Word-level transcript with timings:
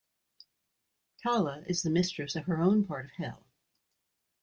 Tala 1.21 1.61
is 1.67 1.83
the 1.83 1.91
mistress 1.91 2.35
of 2.35 2.45
her 2.45 2.59
own 2.59 2.85
part 2.85 3.05
of 3.05 3.11
Hell. 3.11 3.45